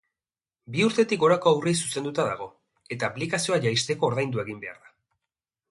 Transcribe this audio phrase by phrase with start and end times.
[0.75, 2.49] Bi urtetik gorako haurrei zuzenduta dago
[2.97, 4.93] eta aplikazioa jaisteko ordaindu egin behar da.